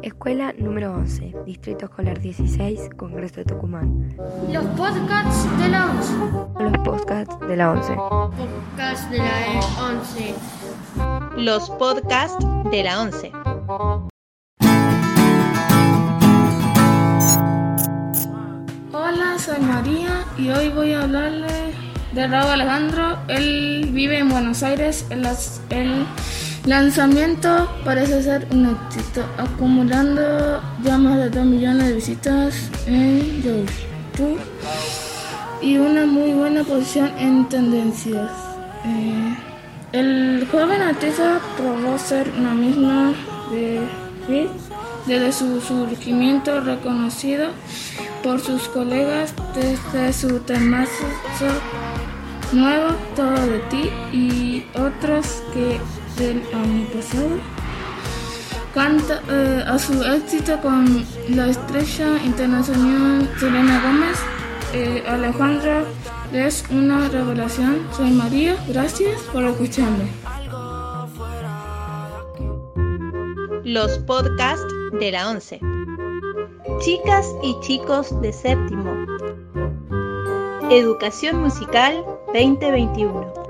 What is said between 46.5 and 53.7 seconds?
reconocido por sus colegas desde su temazo nuevo Todo de